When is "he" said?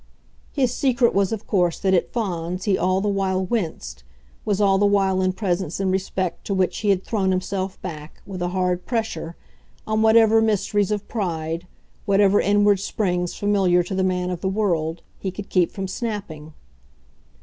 2.63-2.75, 6.79-6.89, 15.19-15.29